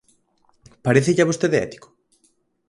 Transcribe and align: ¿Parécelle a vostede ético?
¿Parécelle 0.85 1.23
a 1.23 1.29
vostede 1.29 1.57
ético? 1.67 1.87